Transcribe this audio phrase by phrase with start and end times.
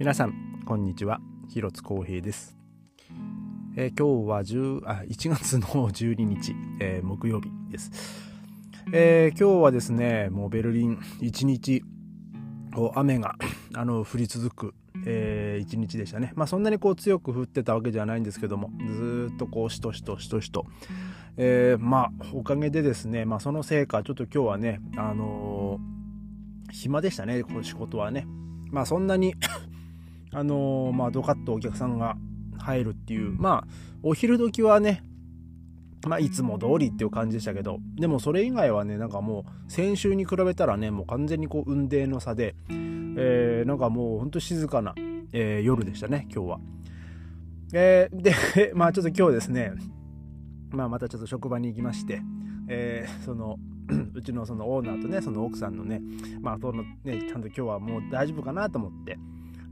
[0.00, 1.20] 皆さんこんにちは。
[1.50, 2.56] 広津光平です、
[3.76, 7.90] えー、今日は10あ1月の 12日、えー、木曜日です、
[8.94, 11.82] えー、今日はですねもうベルリン1日
[12.94, 13.36] 雨が
[13.76, 16.32] あの降り続く、えー、一日でしたね。
[16.34, 20.64] まあそんなにこう強く降ってたわけじゃないんですけどもずっとこうしとしとしとしと、
[21.36, 28.26] えー、まあおかげでですねまあそのせいかちょっと今日はねあのー、暇でしたねこの仕事はね。
[28.70, 29.34] まあそんなに
[30.32, 32.16] あのー、まあ、ドカッとお客さんが
[32.58, 33.68] 入るっていう、まあ、
[34.02, 35.02] お昼時はね、
[36.06, 44.94] まあ、いつも通りっていう感じでしたけど、でもそれ以外はね、なんかもう、先週に比べたらね、もう完全にこう、運転の差で、えー、なんかもう、ほんと静かな、
[45.32, 46.60] えー、夜でしたね、今日は。
[47.72, 49.72] えー、で、 まあ、ちょっと今日ですね、
[50.70, 52.22] まあ、またちょっと職場に行きまして、
[52.68, 53.58] えー、その、
[54.14, 56.00] うちのそのオーナーとね、その奥さんのね、
[56.40, 59.18] まあ、そのね、ちゃんと今日はもう大丈夫かなと思って、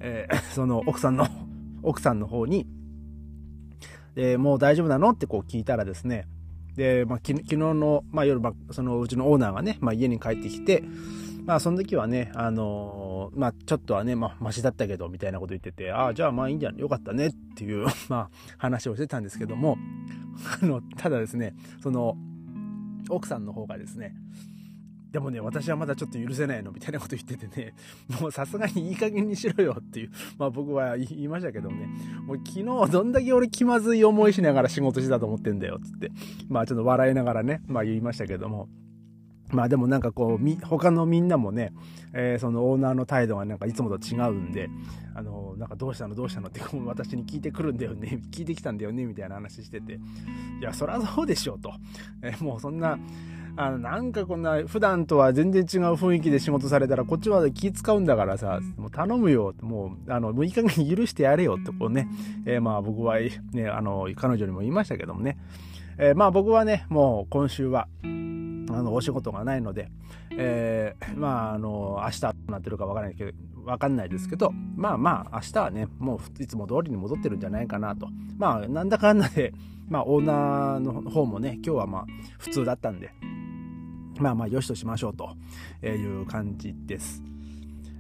[0.01, 1.27] えー、 その奥さんの
[1.83, 2.67] 奥さんの方に、
[4.17, 6.27] えー、もう大丈夫なのってこう聞いたらですね、
[6.79, 10.85] で、まあ、昨日の、まあ、夜、まあ、そのうちのオーナーがね、まあ、家に帰ってきて、
[11.45, 19.79] まあ、その時はね、あのー、まあ、ちょっとはね、まあ、マシだったけど、みたいなこと言ってて、ああ、じゃあ、まあ、いいんじゃないよかったねっていう まあ、話をしてたんですけども、
[20.63, 22.17] あの、ただですね、その、
[23.09, 24.15] 奥さんの方がですね、
[25.13, 27.75] でもね、私はまだちょっと許せないのみたいなこと言っててね、
[28.21, 31.89] もうさすがにいい加減にしろよっていう、まあ僕は言いましたけどね、
[32.27, 36.11] もう昨日どんだけ俺気まずい思いしながら仕事してたと思ってんだよ、つって、
[36.49, 38.69] まあちょっと笑いながらね、まあ言いましたけども、
[39.51, 41.73] まあでもなんかこう、み、他のみんなもね、
[42.13, 44.69] えー、そのオーナーの態度がなんかいつもと違うんで、
[45.15, 49.99] あの、なんかどうしたのどうしたのって 私に聞いてくるんだよね、聞いてきたんだよね、みたいな話してて、い
[50.63, 51.73] や、そらそうでしょうと。
[52.23, 52.99] えー、もうそんな、
[53.61, 62.09] あの、なんかこんな、普段とは全然違う雰囲気で仕事されたら、こっちまで気使うんだからさ、もう頼むよ、もう、あの、もういい加減許してやれよって、こうね、
[62.47, 65.39] えー、まあ僕は、ね、あの、彼女にも言いましたけどもね、
[65.99, 69.91] えー、まあ僕はね、もう今週は、あの、お仕事がないので、
[70.37, 73.33] えー、まあ、あの、明日どうなってるかわからないけど、
[73.65, 78.09] わかんないですけど、まあまあ、明日はね、もういつも通りに戻ってるんじゃないかなと。
[78.39, 79.53] まあ、なんだかんだで、
[79.89, 82.07] まあ、オーナーの方もね、今日はまあ、
[82.39, 83.11] 普通だったんで、
[84.19, 85.37] まあまあ、よしとしましょうと
[85.87, 87.23] いう感じです。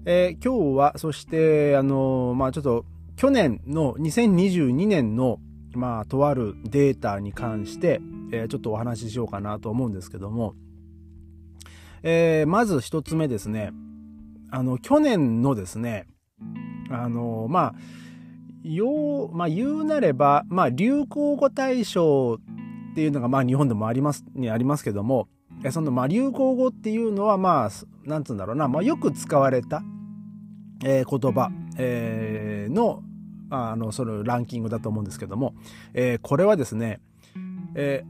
[0.05, 2.85] えー、今日は、そして、あのー、まあちょっと、
[3.17, 5.39] 去年の2022年の、
[5.75, 8.01] まあ、とあるデータに関して、
[8.33, 10.55] えー、ちょっとお話ししようかなと思うんですけども、
[12.03, 13.73] えー、まず一つ目ですね、
[14.51, 16.07] あの、去年のですね、
[16.91, 17.75] あの、まあ、
[18.63, 25.29] よう、まあ、言うなれば、まあ、流行語大賞っていうのが、まあ、日本でもあります、にありますけども、
[25.71, 29.83] その、まあ、流行語っていうのは、まあ、なんつうんだろうな、まあ、よく使われた、
[30.85, 33.03] えー、言葉、えー、の、
[33.51, 35.55] あの、そのランキングだと思うんですけども、
[35.95, 37.01] えー、これはですね、
[37.75, 38.05] え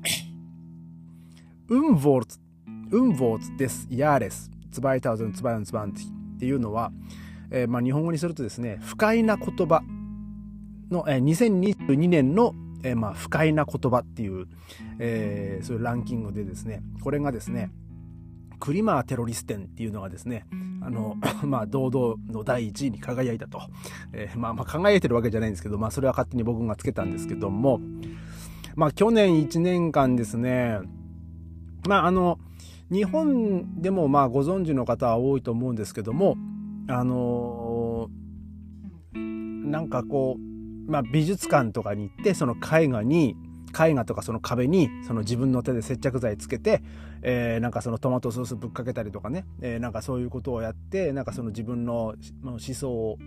[1.69, 2.39] ー、ウンボルツ、
[2.91, 6.93] ウンボルツです、ヤーレス、ツバイタウゼン、ツバインツバンティっていうのは、
[7.51, 9.83] えー、まあ、日本語にするとですね、不快な言葉
[10.91, 14.47] の、えー、2022年のえー、まあ、不快な言葉っていう、
[14.99, 17.71] えー、そういうランキングでですね、これがですね、
[18.61, 20.47] クリマーテロリステンっていうのがですね、
[20.81, 23.61] あの、 まあ、堂々の第1位に輝いたと。
[24.13, 27.81] えー、まあ、まあ、輝いてるわけじゃないんですけど、まあ、それは勝手に僕がつけたんですけども、
[28.75, 30.79] まあ、去年1年間ですね、
[31.89, 32.39] まあ、あの、
[32.91, 36.37] 日本でもまあご存知の方は多いと思うんですけども、
[36.89, 39.19] あのー、
[39.69, 40.48] なんかこう、
[40.89, 43.37] まあ、美術館とかに行ってその絵画に
[43.79, 46.83] 絵画とかその壁にその自分の手で接着剤つけて、
[47.23, 53.19] えー、なんかそのトマトソースぶっかけたりとかね、えー、なんかそういうことをやってなんかその自分の思想を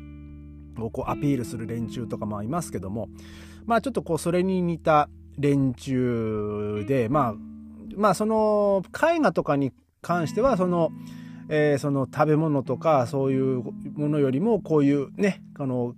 [0.91, 3.07] こうアピールする連中とかもいますけども。
[3.65, 7.35] まあちょっとこうそれに似た連中でまあ
[7.95, 10.91] まあその絵画とかに関してはその、
[11.49, 15.95] えー、その食べ物とかそういうものよりもこういうねあの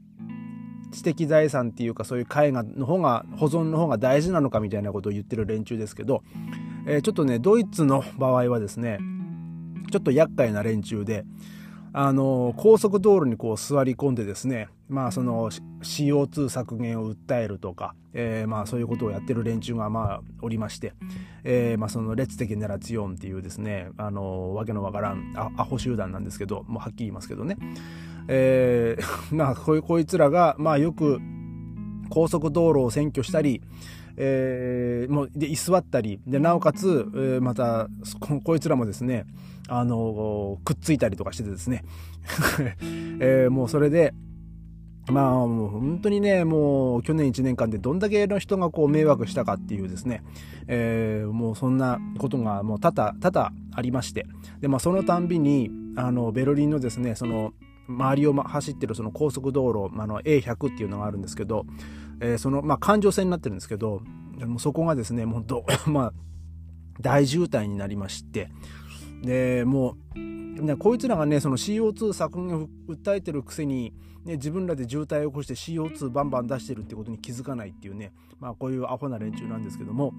[0.94, 6.24] 知的財産っていうかそういう絵画の方が保存の方が大事なのかみたいなことを言ってる連中ですけど、
[6.88, 9.00] えー、ちょっとねドイツの場合はですね
[9.92, 11.26] ちょっと厄介な連中で
[11.96, 20.94] あの高速道路にこう座り込んでですねまあその CO2 削減を訴えるとか、えー、まあそういうことをやってる連中がまあおりまして、
[21.44, 27.58] えー、まあその列的ネラツヨンっていうですねあのわけのわからんアホ集団なんですけどもうはっきり言いますけどね。
[28.28, 29.04] えー、
[29.36, 31.20] まあここいつらが、まあ、よく
[32.10, 33.62] 高速道路を占拠したり、
[34.18, 37.88] えー、もうで居座ったりでなおかつ、えー、また
[38.44, 39.26] こいつらもですね
[39.68, 41.84] あのくっついたりとかしててですね、
[43.20, 44.14] えー、もうそれで
[45.12, 50.24] まあもう本当にね、もう去年1年間でどんだけの人がこう迷惑したかっていうですね、
[50.68, 54.26] えー、もうそんなことがもう多々、多々ありまして、
[54.62, 57.52] で、まあそのたんびに、あの、ベルリンのですね、その、
[57.88, 61.66] 周りを走ってるその高速道路、あの A100 っていうのがあるんですけど、
[62.20, 64.02] えー、その、まあ環状線になってるんですけど、
[64.46, 66.14] もそこがですね、もう本当、 まあ、
[67.02, 68.50] 大渋滞になりまして、
[69.22, 73.94] で、もう、こいつらがね、その CO2 削減を訴えてるくせに、
[74.26, 80.14] ね、自分らで渋滞を起こして CO2 バンバン出してるってことに気づかないっていうね、まあこういうアホな連中なんですけども、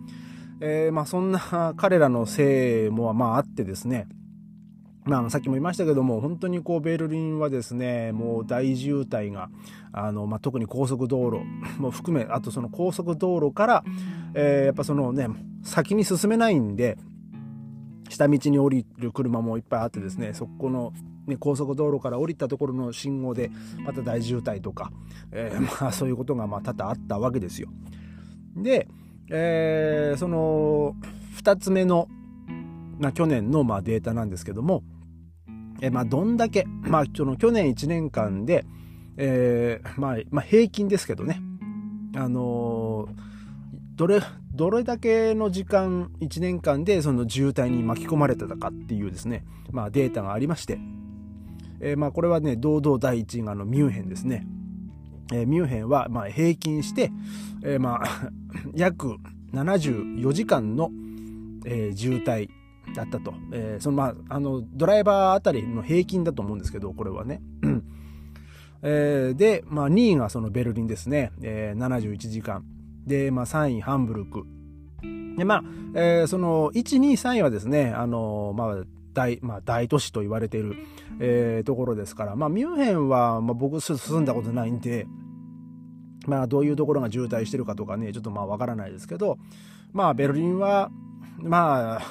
[0.61, 4.08] えー、まあそんな彼らのせいもまああってですね、
[5.04, 9.50] まあ、さっきも言いましたけども、本当にこう、ベルリンはですね、もう大渋滞が、
[9.92, 11.44] あの、まあ、特に高速道路
[11.78, 13.84] も含め、あとその高速道路から、
[14.34, 15.28] えー、やっぱそのね、
[15.62, 16.96] 先に進めないんで、
[18.08, 20.92] 下道に降りる車もいっぱいあってですね、そこの、
[21.26, 23.50] ね、高速道路から降りたところの信号で、
[23.84, 24.90] また大渋滞とか、
[25.32, 27.68] えー、 まあそういうことがまあ多々あったわけですよ。
[28.56, 28.88] で、
[29.30, 30.96] えー、その、
[31.34, 32.08] 二つ目の、
[32.98, 34.82] まあ、去年のまあデータなんですけども、
[35.86, 38.64] え、まあどんだけ、まあその去年1年間で、
[39.16, 41.40] えー、まあ、まあ平均ですけどね、
[42.16, 43.34] あのー
[43.96, 44.20] どれ、
[44.52, 50.78] どれだけの時間、1年間でその渋滞に巻き込まれてたかっていうですね、まあデータがありまして、
[51.81, 54.46] えー、まあこれはね、堂々第1位があのミュンヘンですね。
[55.32, 57.12] えー、ミュンヘンはまあ平均して、
[57.62, 58.30] えー、まあ
[58.75, 59.16] 約
[59.52, 60.90] 74時間の、
[61.64, 62.48] えー、渋滞
[62.94, 63.35] だったと。
[63.52, 67.43] えー、そのまあ、あの、ドライバーあたりの平均だと思うんですけど、これはね。
[68.82, 71.32] えー、で、まあ2位がそのベルリンですね。
[71.43, 72.64] えー、71時間。
[73.06, 74.44] で、まあ、3位ハンブルク。
[75.37, 75.62] で、まあ、
[75.94, 80.76] えー、その、1、2、3位はですね、あの、まあ、大、まあ、大都市と言われている、
[81.20, 85.06] えー、ところですから、まあ、ミュンヘンは、まあ、僕進んだことないんで、
[86.26, 89.38] まあ、どういうところが渋滞してるかとかね、ちょっとまあ、わからないですけど、
[89.93, 90.90] まあ、ベルリンは、
[91.38, 92.02] まあ、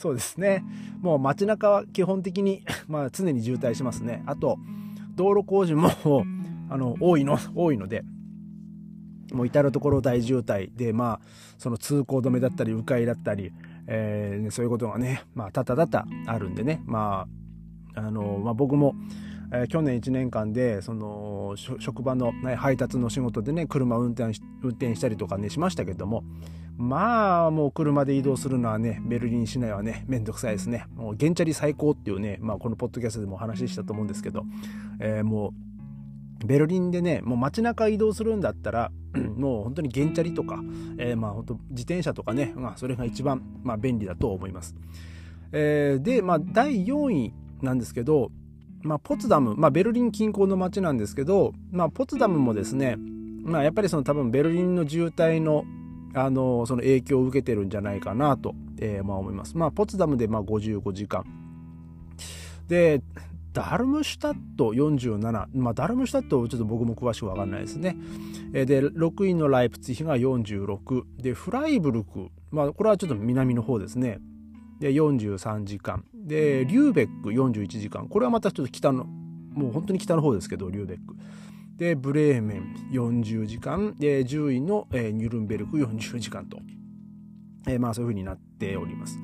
[0.00, 0.64] そうですね。
[1.02, 4.22] もう街中は基本的に、 まあ、常に渋滞しますね。
[4.24, 4.56] あと、
[5.14, 5.90] 道路工事も、
[6.70, 8.02] あの、多いの、多いので、
[9.34, 11.26] もう至る所大渋滞で、まあ、
[11.58, 13.52] その通行止めだったり、迂回だったり、
[13.86, 17.26] えー、そういうことがね、まあ、たたたたあるんでね、ま
[17.94, 18.94] あ、あの、まあ、僕も、
[19.52, 24.32] えー、去年1年間で、その、職場の、ね、配達の仕事でね、車運転、
[24.62, 26.24] 運転したりとかね、しましたけども、
[26.80, 30.86] まあ、もう車で移動するのはね、ベルリン市内はね、めんどくさいですね。
[30.94, 34.44] もう、原チャリ最高っていうね、まあ、このポッドキャストでもお話ししたと思うんですけど、
[34.98, 35.52] えー、も
[36.42, 38.90] う、ベルリンでね、もう街中移動するんだったら、
[39.36, 40.62] もう本当に原チャリとか、
[40.96, 44.74] えー、まあ本当自転車とかね、まあ、それが一番、まあ、便利だと思います。
[45.52, 48.30] えー、で、まあ第4位なんですけど、
[48.80, 52.96] まあポツダム、まあベルリン近郊の街なんですけど、まあポツダムもですね、
[53.42, 55.64] まあやっぱりその多分ベルリンの渋滞の
[56.14, 59.56] あのその影響を受けてるんじゃないかなと、えー、まあ思います。
[59.56, 61.24] まあポツダムでまあ55時間。
[62.68, 63.02] で、
[63.52, 65.46] ダルムシュタット47。
[65.54, 67.96] まあ、ダルムシュタットちょっと僕も詳しくわかんないですね。
[68.52, 71.02] で、6位のライプツィヒが46。
[71.20, 72.28] で、フライブルク。
[72.52, 74.20] まあ、これはちょっと南の方ですね。
[74.78, 76.04] で、43時間。
[76.14, 78.08] で、リューベック41時間。
[78.08, 81.16] これはまたちょっと北の、もう本当に北の方ですけど、リューベック。
[81.80, 83.94] で、ブレーメン40時間。
[83.98, 86.58] で、10位の、えー、ニュルンベルク40時間と。
[87.66, 89.18] えー、まあそういう風になっております。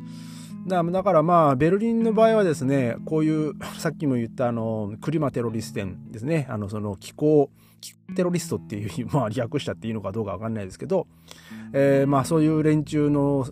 [0.67, 7.51] だだからまあ、ベルリンの場合はですね、こういう、 さっきも言ったあの、クリマテロリステンですね、あの、その気候、
[8.17, 11.07] テロリストっていう、 まあ、略したっていいのかどうかわかんないですけど、
[11.75, 13.47] えー、まあ、そういう連中の、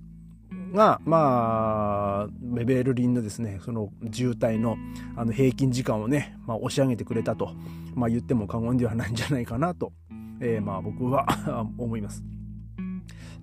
[0.75, 4.77] が、まあ、ベルリンのですね、その渋滞の
[5.17, 7.53] あの平均時間をね、まあ、押し上げてくれたと、
[7.95, 9.93] まあ、言っても過言ではないんじゃないかなと、
[10.41, 11.27] えー、まあ僕は
[11.79, 12.25] 思います。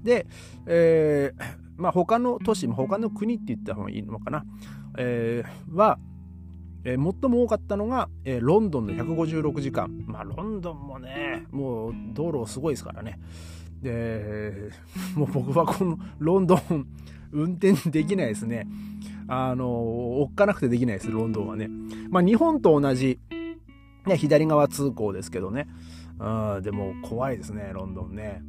[0.04, 0.28] で、
[0.66, 1.44] えー、
[1.78, 4.44] まあ、他の都市、他の国って言った方がいいのかな、
[4.98, 6.00] えー、は、
[6.84, 10.04] えー、最も多かったのが、えー、ロンドンの156時間。
[10.06, 13.20] まあ、ロンドンもね、もう道路すごいですからね。
[13.82, 14.70] で、
[15.16, 16.88] もう僕はこのロンドン
[17.32, 18.68] 運転できないですね。
[19.28, 19.70] あの、
[20.22, 21.70] おっかなくてできないです、ロンドンはね。
[22.10, 23.20] まあ、日本と同じ、
[24.06, 25.68] ね、左側通行ですけどね。
[26.20, 28.44] うん、でも怖いですね、ロンドンね。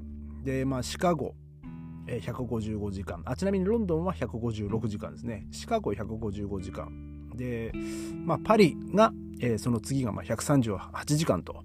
[0.44, 1.34] で、まあ、シカゴ。
[2.06, 7.72] 155時間あちなみにロンドンは156時間ですねシカゴ155時間で、
[8.24, 11.62] まあ、パリが、えー、その次がまあ138時間と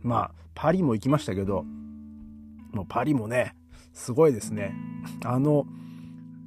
[0.00, 1.64] まあパリも行きましたけど
[2.72, 3.54] もうパリもね
[3.92, 4.74] すごいですね
[5.24, 5.66] あの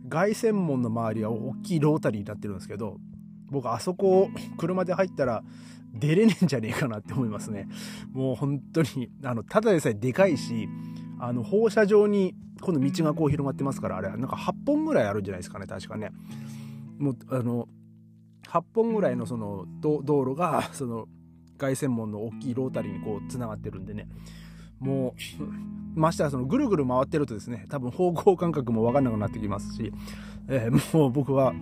[0.09, 2.97] 凱旋門の周りは大きいロータリーになってるんですけど
[3.49, 5.43] 僕あそこ車で入ったら
[5.93, 7.67] 出れねえんじゃねえかなって思いますね。
[8.13, 10.69] もう本当に、あの、ただでさえでかいし、
[11.19, 16.11] あの、放射状に、この道がこう広がってますから、あれ、なんか8本ぐらいあるんじゃないですかね、確かね。
[16.97, 17.67] もう、あの、
[18.47, 21.07] 8本ぐらいのその道路が、その、
[21.57, 24.07] 凱旋門の大きいロータリーにこう、繋がってるんでね。
[24.81, 25.15] も
[25.95, 29.93] う、ましてはそのぐるぐる回ってるとですね、多分方向感覚もわかんなくなってきますし、
[30.49, 31.53] えー、もう僕は、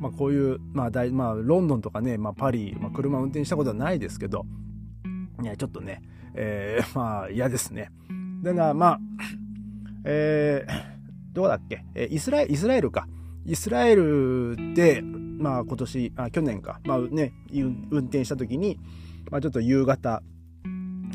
[0.00, 4.44] まあ、こういう、まあ大まあ、ロンドンとかね、まあ、パリ、まあ、車運転したことはないですけど、
[5.42, 6.02] いや、ちょっとね、
[6.34, 7.90] えー、 まあ、嫌ですね。
[8.42, 9.00] だから、まあ、
[10.04, 13.08] えー、どうだっけ、えイスラエル、イスラエルか。
[13.46, 18.78] イスラエルで、まあ今年、あ去年か、まあね、運転した時に、
[19.30, 20.22] まあちょっと夕方、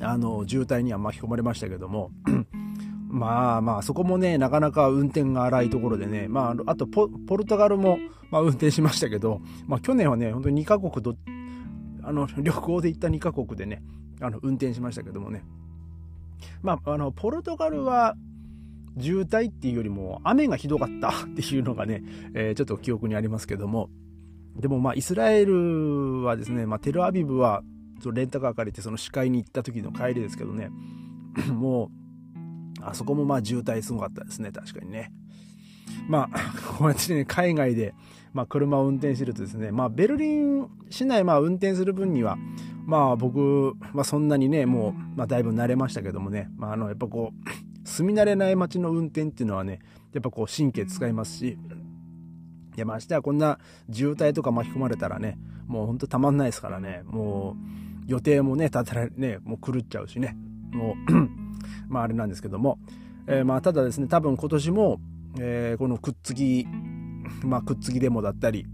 [0.01, 2.11] あの、渋滞には巻き込まれましたけども、
[3.09, 7.97] まあまあ、そこもね、なかなか運転が荒いところでね、まあ、あとポ、ルトガルも、
[8.29, 11.15] まあ、運転しましたけど、まあ、去年はね、本当に2カ国ど、
[12.03, 13.83] あの、 旅行で行った2カ国でね、
[14.21, 15.43] あの、運転しましたけどもね。
[16.61, 18.15] まあ、あの、ポルトガルは、
[18.99, 22.03] 渋滞っていうよりも、雨がひどかった っていうのがね、
[22.33, 23.89] えー、ちょっと記憶にありますけども、
[24.55, 27.63] でもまあ、イスラエルはですね、まあ、テルアビブは、
[28.11, 30.69] レンタカー借りてその視界に行った時の帰りですけどね、
[31.51, 31.89] もう、
[32.81, 35.11] あそこもまあ渋滞すごかったですね、確かにね。
[36.07, 37.93] まあ、 こうやってね、海外で、
[38.33, 42.37] まあ、車を運転してるとですね、まあ、ベルリン市内、まあ、運転する分には、
[42.85, 47.49] まあ、僕、まあ、そんなにね、もう、まあ、だいぶ慣れましたけどもね、まあ、あの、やっぱこう、
[47.87, 49.79] 住み慣れない街の運転っていうのはね、
[50.13, 51.57] やっぱこう、神経使いますし、
[52.75, 53.59] いや、ましてはこんな
[53.91, 55.37] 渋滞とか巻き込まれたらね、
[55.67, 60.35] もうほんとたまんないですからね、もう、予定もね、立てられ、ね、もう狂っちゃうしね、
[60.71, 61.11] もう
[61.87, 62.79] まああれなんですけども、
[63.27, 64.99] えー、まあただですね多分今年も、
[65.39, 66.67] えー、このくっつき
[67.43, 68.65] まあくっつきデモだったり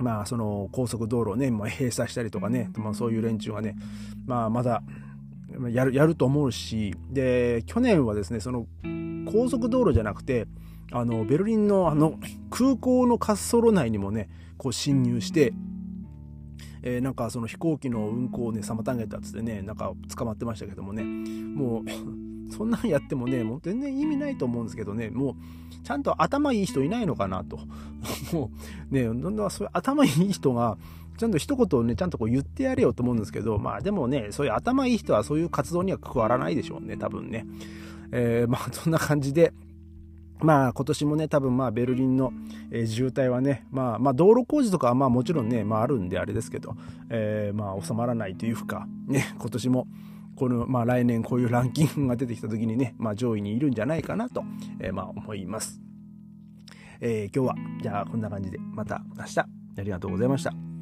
[0.00, 3.76] まあその高速道路をね、まあ、閉鎖したりとかね、まあ、そういう連中がね
[4.26, 4.82] まあまだ
[5.70, 8.66] やるやると思うしで去年はですねその
[9.30, 10.46] 高速道路じゃなくて
[10.92, 12.18] あのベルリンのあの
[12.50, 15.52] 空港の滑走路内にもねこう侵入して
[16.86, 21.02] えー、なんかその飛行機の運行をね妨げたっつってねなんか捕まってましたけどもね。
[21.02, 21.84] もう
[22.52, 25.08] そんなんやってもねもう全然意味ないと思うんですけどね。
[25.08, 25.34] もう
[25.82, 27.58] ちゃんと頭いい人いないのかなと。
[28.32, 28.50] も
[28.90, 30.76] うねどんどんそういう頭いい人が
[31.16, 37.46] ちゃんと一言をね、ちゃんとこう言ってやれよと思うんですけど、まあでもね、そういう頭いい人はそういう活動には加わらないでしょうね、多分ね。
[38.10, 39.52] えー、まあそんな感じで、
[40.40, 42.32] まあ今年もね、多分まあベルリンの、
[42.70, 46.76] えー、渋滞はね、まあまあ道路工事とかはまあもちろんね、まああるんであれですけど、
[47.10, 49.86] えー、まあ収まらないというか、ね、 今年も
[50.36, 54.44] このまあ来年こういうランキングが出てきた時にね、まあ上位にいるんじゃないかなと、
[54.80, 55.80] えー、まあ思います。
[57.00, 59.46] えー、今日はじゃあこんな感じでまた明日あ
[59.82, 60.73] りがとうございました。